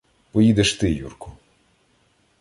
—Поїдеш 0.31 0.73
ти, 0.73 0.91
Юрку. 0.93 1.31